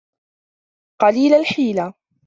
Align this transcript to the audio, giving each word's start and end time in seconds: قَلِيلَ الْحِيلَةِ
قَلِيلَ 1.01 1.33
الْحِيلَةِ 1.33 1.93